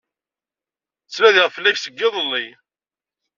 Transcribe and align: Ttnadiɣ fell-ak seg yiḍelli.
Ttnadiɣ 1.05 1.47
fell-ak 1.55 1.77
seg 1.79 1.93
yiḍelli. 1.99 2.45